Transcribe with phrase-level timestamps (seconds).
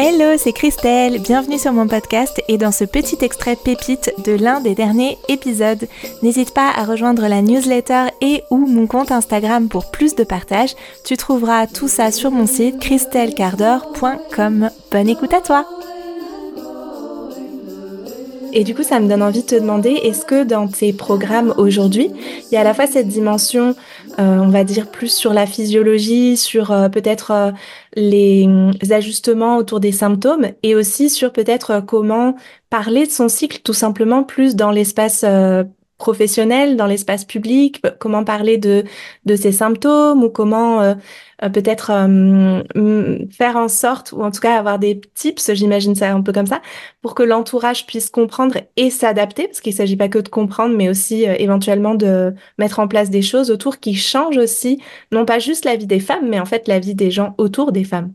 [0.00, 4.60] Hello, c'est Christelle, bienvenue sur mon podcast et dans ce petit extrait pépite de l'un
[4.60, 5.88] des derniers épisodes.
[6.22, 10.76] N'hésite pas à rejoindre la newsletter et ou mon compte Instagram pour plus de partage.
[11.04, 14.70] Tu trouveras tout ça sur mon site christellecardor.com.
[14.92, 15.66] Bonne écoute à toi
[18.52, 21.54] et du coup, ça me donne envie de te demander, est-ce que dans tes programmes
[21.56, 22.10] aujourd'hui,
[22.50, 23.74] il y a à la fois cette dimension,
[24.18, 27.50] euh, on va dire, plus sur la physiologie, sur euh, peut-être euh,
[27.94, 28.48] les
[28.90, 32.36] ajustements autour des symptômes, et aussi sur peut-être comment
[32.70, 35.24] parler de son cycle tout simplement plus dans l'espace
[35.98, 38.84] professionnel, dans l'espace public, comment parler de,
[39.26, 40.94] de ces symptômes ou comment euh,
[41.42, 46.12] euh, peut-être euh, faire en sorte, ou en tout cas avoir des tips, j'imagine ça
[46.12, 46.62] un peu comme ça,
[47.02, 50.76] pour que l'entourage puisse comprendre et s'adapter, parce qu'il ne s'agit pas que de comprendre,
[50.76, 54.80] mais aussi éventuellement de mettre en place des choses autour qui changent aussi,
[55.12, 57.72] non pas juste la vie des femmes, mais en fait la vie des gens autour
[57.72, 58.12] des femmes.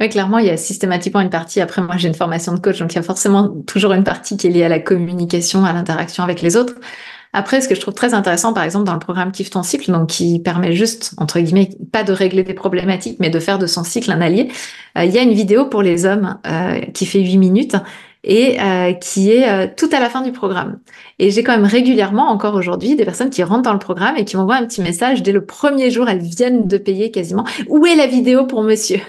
[0.00, 1.60] Oui, clairement, il y a systématiquement une partie.
[1.60, 4.36] Après, moi, j'ai une formation de coach, donc il y a forcément toujours une partie
[4.36, 6.74] qui est liée à la communication, à l'interaction avec les autres.
[7.32, 9.90] Après, ce que je trouve très intéressant, par exemple, dans le programme Kiffe ton cycle,
[9.90, 13.66] donc qui permet juste, entre guillemets, pas de régler des problématiques, mais de faire de
[13.66, 14.50] son cycle un allié,
[14.96, 17.76] euh, il y a une vidéo pour les hommes euh, qui fait 8 minutes
[18.22, 20.78] et euh, qui est tout à la fin du programme.
[21.18, 24.24] Et j'ai quand même régulièrement, encore aujourd'hui, des personnes qui rentrent dans le programme et
[24.24, 27.44] qui m'envoient un petit message dès le premier jour, elles viennent de payer quasiment.
[27.68, 29.00] Où est la vidéo pour monsieur?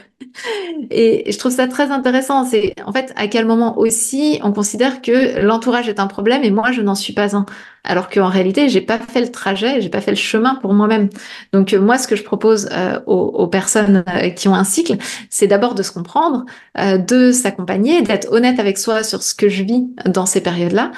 [0.91, 2.45] Et je trouve ça très intéressant.
[2.45, 6.51] C'est en fait à quel moment aussi on considère que l'entourage est un problème et
[6.51, 7.45] moi je n'en suis pas un.
[7.85, 11.09] Alors qu'en réalité, j'ai pas fait le trajet, j'ai pas fait le chemin pour moi-même.
[11.53, 14.97] Donc euh, moi, ce que je propose euh, aux, personnes euh, qui ont un cycle,
[15.29, 19.63] c'est d'abord de se comprendre, de s'accompagner, d'être honnête avec soi sur ce que je
[19.63, 20.91] vis dans ces périodes-là,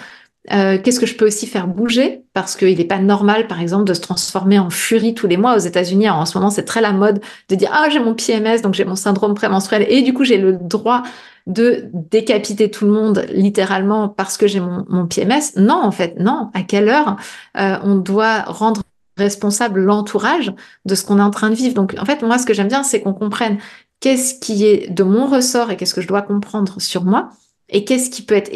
[0.54, 2.24] euh, qu'est-ce que je peux aussi faire bouger?
[2.34, 5.56] Parce qu'il n'est pas normal, par exemple, de se transformer en furie tous les mois.
[5.56, 8.62] Aux États-Unis, en ce moment, c'est très la mode de dire ah j'ai mon PMS,
[8.62, 11.04] donc j'ai mon syndrome prémenstruel, et du coup j'ai le droit
[11.48, 15.56] de décapiter tout le monde littéralement parce que j'ai mon, PMS.
[15.58, 16.50] Non, en fait, non.
[16.54, 17.16] À quelle heure
[17.58, 18.82] euh, on doit rendre
[19.18, 20.54] responsable l'entourage
[20.86, 21.74] de ce qu'on est en train de vivre?
[21.74, 23.58] Donc, en fait, moi, ce que j'aime bien, c'est qu'on comprenne
[24.02, 27.32] qu'est-ce qui est de mon ressort et qu'est-ce que je dois comprendre sur moi
[27.70, 28.52] et qu'est-ce qui peut être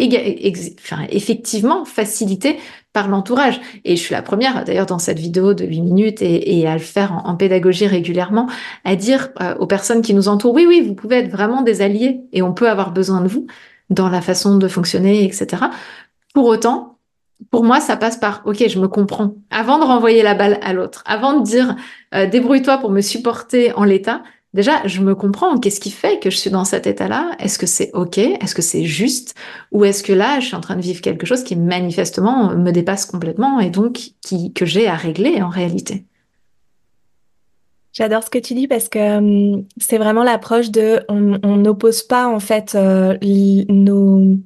[0.80, 2.58] enfin, effectivement facilité
[2.94, 3.60] par l'entourage.
[3.86, 6.80] Et je suis la première, d'ailleurs, dans cette vidéo de 8 minutes et, à le
[6.80, 8.48] faire en, pédagogie régulièrement,
[8.84, 11.82] à dire euh, aux personnes qui nous entourent, oui, oui, vous pouvez être vraiment des
[11.82, 13.48] alliés et on peut avoir besoin de vous
[13.90, 15.64] dans la façon de fonctionner, etc.
[16.34, 16.98] Pour autant,
[17.50, 19.36] pour moi, ça passe par OK, je me comprends.
[19.50, 21.76] Avant de renvoyer la balle à l'autre, avant de dire
[22.14, 24.22] euh, débrouille-toi pour me supporter en l'état,
[24.54, 25.58] déjà, je me comprends.
[25.58, 27.32] Qu'est-ce qui fait que je suis dans cet état-là?
[27.40, 28.18] Est-ce que c'est OK?
[28.18, 29.36] Est-ce que c'est juste?
[29.72, 32.72] Ou est-ce que là, je suis en train de vivre quelque chose qui manifestement me
[32.72, 36.06] dépasse complètement et donc qui, que j'ai à régler en réalité?
[37.94, 42.28] J'adore ce que tu dis parce que hum, c'est vraiment l'approche de on n'oppose pas
[42.28, 43.18] en fait euh,
[43.68, 44.38] nos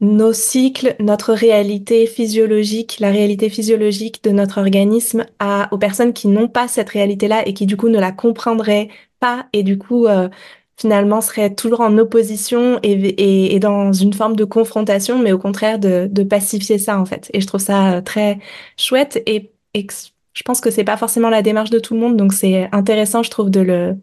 [0.00, 6.28] nos cycles, notre réalité physiologique, la réalité physiologique de notre organisme à, aux personnes qui
[6.28, 8.88] n'ont pas cette réalité-là et qui du coup ne la comprendraient
[9.18, 10.28] pas et du coup euh,
[10.76, 15.38] finalement seraient toujours en opposition et, et, et, dans une forme de confrontation, mais au
[15.38, 17.28] contraire de, de pacifier ça en fait.
[17.34, 18.38] Et je trouve ça euh, très
[18.76, 19.86] chouette et, et
[20.34, 23.24] je pense que c'est pas forcément la démarche de tout le monde, donc c'est intéressant,
[23.24, 23.96] je trouve, de le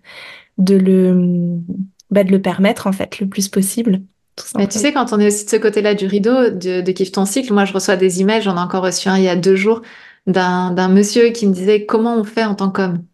[0.57, 1.59] de le
[2.11, 4.01] bah, de le permettre en fait le plus possible.
[4.57, 7.11] Mais tu sais, quand on est aussi de ce côté-là du rideau, de, de Kiffe
[7.11, 9.35] ton cycle, moi je reçois des emails, j'en ai encore reçu un il y a
[9.35, 9.81] deux jours,
[10.27, 13.05] d'un monsieur qui me disait comment on fait en tant qu'homme?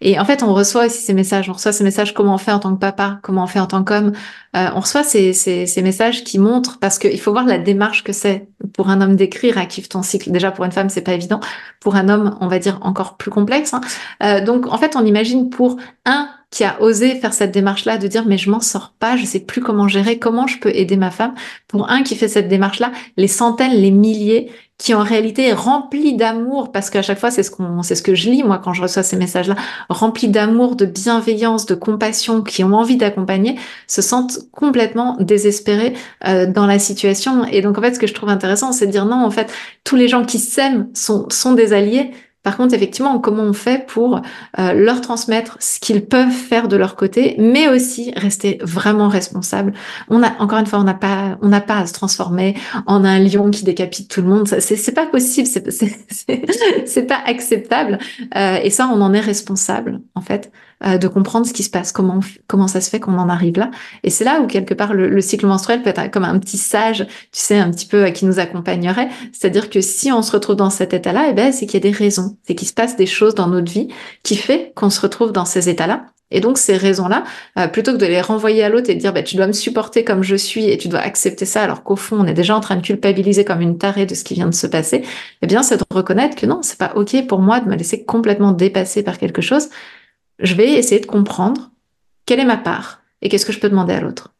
[0.00, 1.48] Et en fait, on reçoit aussi ces messages.
[1.50, 3.66] On reçoit ces messages comment on fait en tant que papa, comment on fait en
[3.66, 4.12] tant qu'homme.
[4.56, 8.04] Euh, on reçoit ces, ces, ces, messages qui montrent, parce qu'il faut voir la démarche
[8.04, 10.30] que c'est pour un homme d'écrire à Kiffe ton cycle.
[10.30, 11.40] Déjà, pour une femme, c'est pas évident.
[11.80, 13.74] Pour un homme, on va dire encore plus complexe.
[13.74, 13.80] Hein.
[14.22, 18.06] Euh, donc, en fait, on imagine pour un qui a osé faire cette démarche-là, de
[18.06, 20.96] dire mais je m'en sors pas, je sais plus comment gérer, comment je peux aider
[20.96, 21.34] ma femme.
[21.66, 26.16] Pour un qui fait cette démarche-là, les centaines, les milliers qui en réalité est rempli
[26.16, 28.72] d'amour, parce qu'à chaque fois c'est ce qu'on, c'est ce que je lis moi quand
[28.72, 29.56] je reçois ces messages-là,
[29.88, 33.56] remplis d'amour, de bienveillance, de compassion, qui ont envie d'accompagner,
[33.88, 35.94] se sentent complètement désespérés
[36.26, 37.44] euh, dans la situation.
[37.44, 39.52] Et donc en fait, ce que je trouve intéressant, c'est de dire non, en fait,
[39.82, 42.12] tous les gens qui s'aiment sont sont des alliés,
[42.48, 44.22] par contre, effectivement, comment on fait pour
[44.58, 49.74] euh, leur transmettre ce qu'ils peuvent faire de leur côté, mais aussi rester vraiment responsable.
[50.08, 52.54] On a encore une fois, on n'a pas, on n'a pas à se transformer
[52.86, 54.48] en un lion qui décapite tout le monde.
[54.48, 55.46] C'est, pas possible,
[56.86, 57.98] c'est pas acceptable.
[58.34, 60.50] Euh, et ça, on en est responsable en fait
[60.84, 63.58] euh, de comprendre ce qui se passe, comment, comment ça se fait qu'on en arrive
[63.58, 63.70] là.
[64.04, 67.06] Et c'est là où quelque part le, cycle menstruel peut être comme un petit sage,
[67.06, 69.08] tu sais, un petit peu qui nous accompagnerait.
[69.32, 71.90] C'est-à-dire que si on se retrouve dans cet état-là, eh ben, c'est qu'il y a
[71.90, 73.88] des raisons, c'est qu'il se passe des choses dans notre vie
[74.22, 76.06] qui fait qu'on se retrouve dans ces états-là.
[76.30, 77.24] Et donc ces raisons-là,
[77.58, 79.52] euh, plutôt que de les renvoyer à l'autre et de dire bah, tu dois me
[79.52, 82.54] supporter comme je suis et tu dois accepter ça, alors qu'au fond on est déjà
[82.54, 85.02] en train de culpabiliser comme une tarée de ce qui vient de se passer,
[85.40, 88.04] eh bien c'est de reconnaître que non, c'est pas ok pour moi de me laisser
[88.04, 89.68] complètement dépasser par quelque chose.
[90.38, 91.70] Je vais essayer de comprendre
[92.26, 94.34] quelle est ma part et qu'est-ce que je peux demander à l'autre.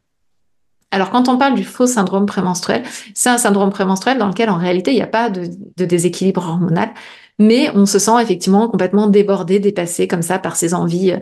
[0.90, 2.82] Alors quand on parle du faux syndrome prémenstruel,
[3.14, 5.50] c'est un syndrome prémenstruel dans lequel en réalité il n'y a pas de,
[5.84, 6.90] déséquilibre hormonal,
[7.38, 11.14] mais on se sent effectivement complètement débordé, dépassé comme ça par ses envies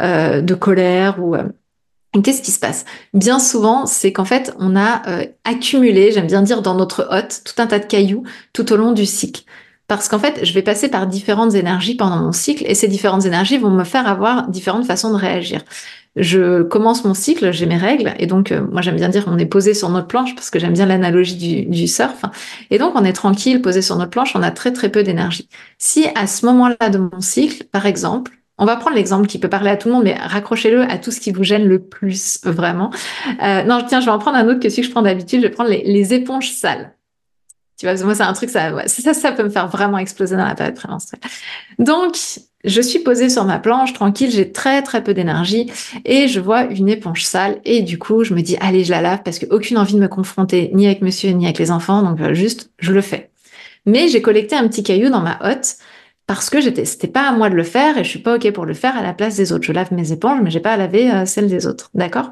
[0.00, 1.44] euh, de colère ou euh,
[2.22, 2.84] Qu'est-ce qui se passe?
[3.12, 7.42] Bien souvent, c'est qu'en fait, on a euh, accumulé, j'aime bien dire dans notre hôte,
[7.44, 8.22] tout un tas de cailloux
[8.52, 9.42] tout au long du cycle.
[9.86, 13.26] Parce qu'en fait, je vais passer par différentes énergies pendant mon cycle et ces différentes
[13.26, 15.60] énergies vont me faire avoir différentes façons de réagir
[16.16, 19.38] je commence mon cycle, j'ai mes règles, et donc euh, moi j'aime bien dire on
[19.38, 22.22] est posé sur notre planche parce que j'aime bien l'analogie du, surf,
[22.70, 25.48] et donc on est tranquille, posé sur notre planche, on a très très peu d'énergie.
[25.78, 29.48] Si à ce moment-là de mon cycle, par exemple, on va prendre l'exemple qui peut
[29.48, 32.38] parler à tout le monde, mais raccrochez-le à tout ce qui vous gêne le plus,
[32.44, 32.90] vraiment.
[33.42, 35.40] Euh, non, tiens, je vais en prendre un autre que celui que je prends d'habitude,
[35.42, 36.94] je vais prendre les éponges sales.
[37.78, 40.54] Tu vois, moi, c'est un truc, ça, ça, peut me faire vraiment exploser dans la
[40.54, 41.20] période prémenstruelle.
[41.78, 42.16] Donc,
[42.64, 45.70] je suis posée sur ma planche, tranquille, j'ai très très peu d'énergie
[46.04, 49.02] et je vois une éponge sale et du coup je me dis allez je la
[49.02, 52.02] lave parce que aucune envie de me confronter ni avec monsieur ni avec les enfants
[52.02, 53.30] donc euh, juste je le fais.
[53.84, 55.76] Mais j'ai collecté un petit caillou dans ma hotte
[56.26, 58.50] parce que j'étais c'était pas à moi de le faire et je suis pas ok
[58.52, 59.64] pour le faire à la place des autres.
[59.64, 62.30] Je lave mes éponges mais j'ai pas à laver euh, celles des autres, d'accord?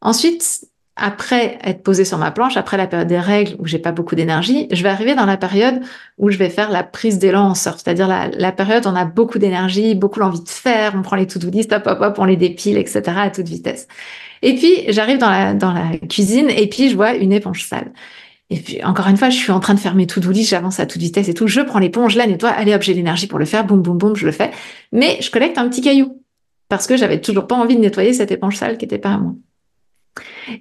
[0.00, 3.90] Ensuite après être posée sur ma planche, après la période des règles où j'ai pas
[3.90, 5.80] beaucoup d'énergie, je vais arriver dans la période
[6.18, 9.04] où je vais faire la prise d'élan en surf, c'est-à-dire la, période où on a
[9.04, 12.36] beaucoup d'énergie, beaucoup l'envie de faire, on prend les to-do list, hop, hop, on les
[12.36, 13.02] dépile, etc.
[13.16, 13.88] à toute vitesse.
[14.42, 17.92] Et puis, j'arrive dans la, dans la cuisine et puis je vois une éponge sale.
[18.50, 20.86] Et puis, encore une fois, je suis en train de faire mes to-do j'avance à
[20.86, 23.40] toute vitesse et tout, je prends l'éponge, je la nettoie, allez hop, j'ai l'énergie pour
[23.40, 24.52] le faire, boum, boum, boum, je le fais.
[24.92, 26.22] Mais je collecte un petit caillou
[26.68, 29.18] parce que j'avais toujours pas envie de nettoyer cette éponge sale qui était pas à
[29.18, 29.32] moi.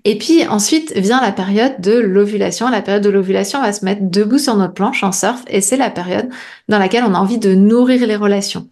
[0.05, 2.69] Et puis ensuite vient la période de l'ovulation.
[2.69, 5.77] La période de l'ovulation va se mettre debout sur notre planche en surf et c'est
[5.77, 6.29] la période
[6.69, 8.67] dans laquelle on a envie de nourrir les relations,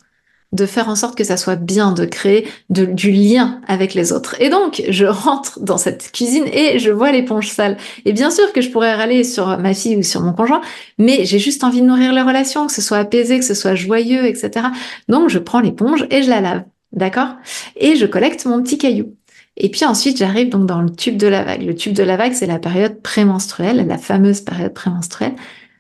[0.52, 4.36] de faire en sorte que ça soit bien, de créer du lien avec les autres.
[4.40, 7.78] Et donc je rentre dans cette cuisine et je vois l'éponge sale.
[8.06, 10.62] Et bien sûr que je pourrais râler sur ma fille ou sur mon conjoint,
[10.98, 13.76] mais j'ai juste envie de nourrir les relations, que ce soit apaisé, que ce soit
[13.76, 14.68] joyeux, etc.
[15.08, 16.64] Donc je prends l'éponge et je la lave.
[16.92, 17.30] D'accord?
[17.78, 19.16] Et je collecte mon petit caillou.
[19.58, 21.64] Et puis ensuite, j'arrive donc dans le tube de la vague.
[21.64, 25.36] Le tube de la vague, c'est la période prémenstruelle, la fameuse période prémenstruelle,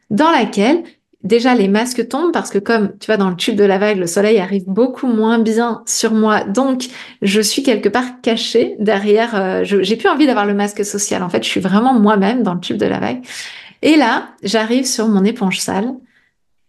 [0.09, 0.83] dans laquelle
[1.23, 3.97] déjà les masques tombent parce que comme tu vois dans le tube de la vague,
[3.97, 6.85] le soleil arrive beaucoup moins bien sur moi, donc
[7.21, 9.35] je suis quelque part cachée derrière.
[9.35, 11.23] Euh, j'ai plus envie d'avoir le masque social.
[11.23, 13.23] En fait, je suis vraiment moi-même dans le tube de la vague.
[13.81, 15.93] Et là, j'arrive sur mon éponge sale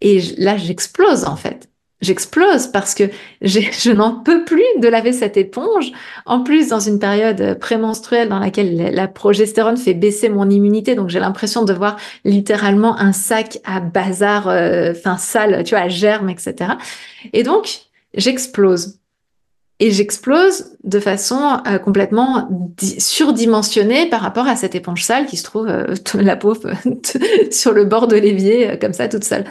[0.01, 1.69] et là, j'explose en fait
[2.03, 3.03] j'explose parce que
[3.41, 5.91] je n'en peux plus de laver cette éponge.
[6.25, 11.09] En plus, dans une période prémenstruelle dans laquelle la progestérone fait baisser mon immunité, donc
[11.09, 15.89] j'ai l'impression de voir littéralement un sac à bazar, euh, enfin sale, tu vois, à
[15.89, 16.73] germes, etc.
[17.31, 17.79] Et donc,
[18.13, 18.99] j'explose.
[19.79, 22.47] Et j'explose de façon euh, complètement
[22.99, 26.71] surdimensionnée par rapport à cette éponge sale qui se trouve, euh, la pauvre,
[27.51, 29.45] sur le bord de l'évier, comme ça, toute seule.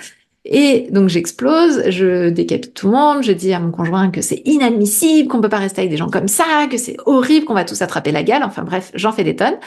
[0.45, 4.43] Et donc j'explose, je décapite tout le monde, je dis à mon conjoint que c'est
[4.45, 7.65] inadmissible, qu'on peut pas rester avec des gens comme ça, que c'est horrible, qu'on va
[7.65, 8.43] tous attraper la gale.
[8.43, 9.59] Enfin bref, j'en fais des tonnes.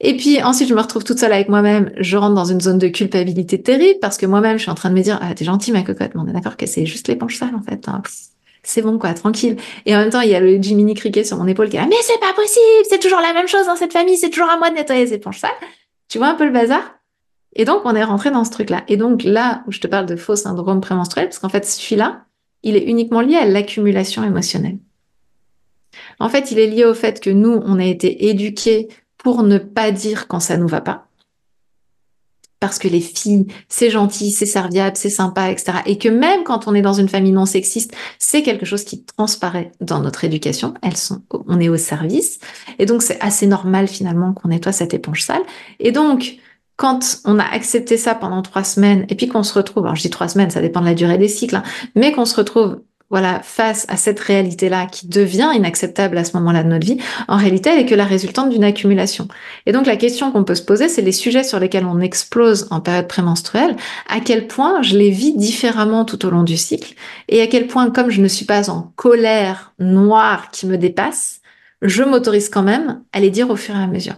[0.00, 1.92] Et puis ensuite, je me retrouve toute seule avec moi-même.
[1.96, 4.90] Je rentre dans une zone de culpabilité terrible parce que moi-même, je suis en train
[4.90, 7.08] de me dire ah t'es gentil ma cocotte, mais on est d'accord que c'est juste
[7.08, 7.88] l'éponge sale en fait.
[7.88, 8.02] Hein.
[8.64, 9.56] C'est bon quoi, tranquille.
[9.86, 11.80] Et en même temps, il y a le Jiminy Cricket sur mon épaule qui est
[11.80, 14.50] là, mais c'est pas possible, c'est toujours la même chose dans cette famille, c'est toujours
[14.50, 15.50] à moi de nettoyer les éponges sales.
[16.08, 16.82] Tu vois un peu le bazar?
[17.54, 18.82] Et donc, on est rentré dans ce truc-là.
[18.88, 22.24] Et donc, là où je te parle de faux syndrome prémenstruel, parce qu'en fait, celui-là,
[22.62, 24.78] il est uniquement lié à l'accumulation émotionnelle.
[26.18, 29.58] En fait, il est lié au fait que nous, on a été éduqués pour ne
[29.58, 31.08] pas dire quand ça nous va pas.
[32.58, 35.78] Parce que les filles, c'est gentil, c'est serviable, c'est sympa, etc.
[35.84, 39.04] Et que même quand on est dans une famille non sexiste, c'est quelque chose qui
[39.04, 40.72] transparaît dans notre éducation.
[40.80, 42.38] Elles sont, on est au service.
[42.78, 45.42] Et donc, c'est assez normal finalement qu'on nettoie cette éponge sale.
[45.80, 46.38] Et donc,
[46.82, 50.02] quand on a accepté ça pendant trois semaines et puis qu'on se retrouve, alors je
[50.02, 51.62] dis trois semaines, ça dépend de la durée des cycles, hein,
[51.94, 52.80] mais qu'on se retrouve
[53.42, 56.96] face à cette réalité-là qui devient inacceptable à ce moment-là de notre vie,
[57.28, 59.28] en réalité, elle est que la résultante d'une accumulation.
[59.66, 62.66] Et donc, la question qu'on peut se poser, c'est les sujets sur lesquels on explose
[62.70, 63.76] en période prémenstruelle,
[64.08, 66.94] à quel point je les vis différemment tout au long du cycle,
[67.28, 71.42] et à quel point, comme je ne suis pas en colère noire qui me dépasse,
[71.80, 74.14] je m'autorise quand même à les dire au fur et à mesure.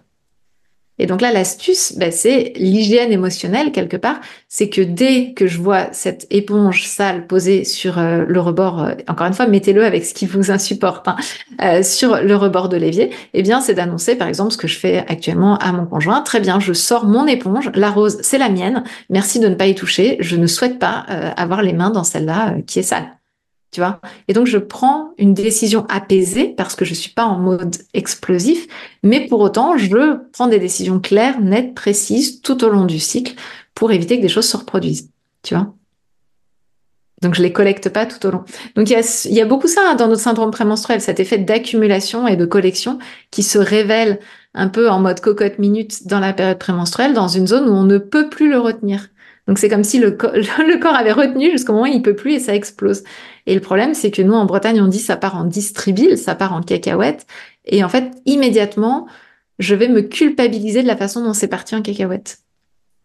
[0.98, 4.20] Et donc là, l'astuce, ben, c'est l'hygiène émotionnelle quelque part.
[4.48, 8.92] C'est que dès que je vois cette éponge sale posée sur euh, le rebord, euh,
[9.08, 11.16] encore une fois, mettez-le avec ce qui vous insupporte, hein,
[11.62, 14.78] euh, sur le rebord de l'évier, eh bien, c'est d'annoncer, par exemple, ce que je
[14.78, 16.20] fais actuellement à mon conjoint.
[16.22, 18.84] Très bien, je sors mon éponge, la rose, c'est la mienne.
[19.10, 20.16] Merci de ne pas y toucher.
[20.20, 23.06] Je ne souhaite pas avoir les mains dans celle-là qui est sale
[24.28, 28.66] Et donc, je prends une décision apaisée parce que je suis pas en mode explosif,
[29.02, 33.35] mais pour autant, je prends des décisions claires, nettes, précises tout au long du cycle
[33.75, 35.11] pour éviter que des choses se reproduisent.
[37.23, 38.45] Donc, je les collecte pas tout au long.
[38.76, 41.38] Donc, il y a, y a beaucoup ça hein, dans notre syndrome prémenstruel, cet effet
[41.38, 42.99] d'accumulation et de collection
[43.31, 44.21] qui se révèle
[44.52, 47.85] un peu en mode cocotte minute dans la période prémenstruelle, dans une zone où on
[47.85, 49.09] ne peut plus le retenir.
[49.46, 52.34] Donc c'est comme si le, le, corps avait retenu jusqu'au moment où il peut plus
[52.34, 53.04] et ça explose.
[53.46, 56.34] Et le problème, c'est que nous, en Bretagne, on dit ça part en distribile, ça
[56.34, 57.26] part en cacahuète.
[57.66, 59.06] Et en fait, immédiatement,
[59.58, 62.38] je vais me culpabiliser de la façon dont c'est parti en cacahuète.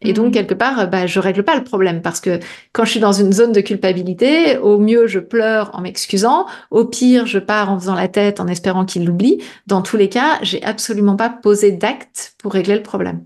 [0.02, 0.32] Et donc, mmh.
[0.32, 2.40] quelque part, bah, je règle pas le problème parce que
[2.72, 6.46] quand je suis dans une zone de culpabilité, au mieux, je pleure en m'excusant.
[6.72, 9.44] Au pire, je pars en faisant la tête en espérant qu'il l'oublie.
[9.68, 13.26] Dans tous les cas, j'ai absolument pas posé d'acte pour régler le problème.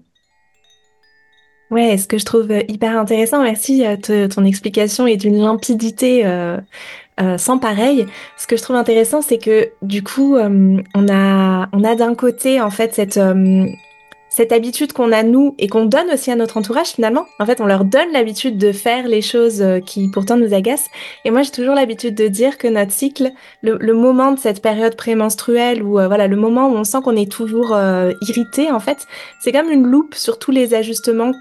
[1.74, 6.24] Ouais, ce que je trouve euh, hyper intéressant, merci, euh, ton explication est d'une limpidité
[6.24, 6.60] euh,
[7.39, 8.06] sans pareil.
[8.38, 12.62] Ce que je trouve intéressant, c'est que du coup, on a, on a d'un côté
[12.62, 13.20] en fait cette
[14.30, 17.25] cette habitude qu'on a nous et qu'on donne aussi à notre entourage finalement.
[17.39, 20.89] En fait, on leur donne l'habitude de faire les choses qui pourtant nous agacent.
[21.24, 24.96] Et moi, j'ai toujours l'habitude de dire que notre cycle, le, moment de cette période
[24.96, 27.77] prémenstruelle ou voilà, le moment où on sent qu'on est toujours
[28.22, 29.08] irrité en fait,
[29.39, 31.34] c'est comme une loupe sur tous les ajustements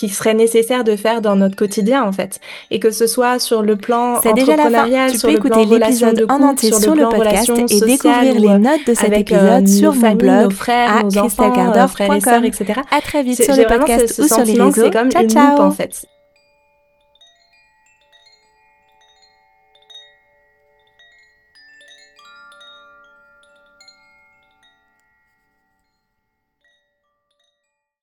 [0.00, 2.40] qui serait nécessaire de faire dans notre quotidien en fait
[2.70, 6.72] et que ce soit sur le plan entrepreneurial, sur peux le écouter l'épisode en entier
[6.72, 10.96] sur, le, podcast et découvrir les notes de cet épisode sur mon blog nos frères,
[10.96, 11.52] à nos enfants,
[11.88, 12.80] frères et sœurs, etc.
[12.90, 14.84] À très vite sur le podcast ou sur les réseaux.
[14.84, 16.06] C'est comme ciao, une loupe en fait.